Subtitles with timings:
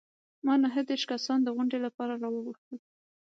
[0.45, 2.77] ما نهه دیرش کسان د غونډې لپاره راوغوښتل.